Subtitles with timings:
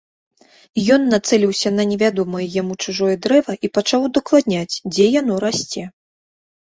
[0.95, 5.83] Ён нацэліўся на невядомае яму чужое дрэва і пачаў удакладняць, дзе яно расце.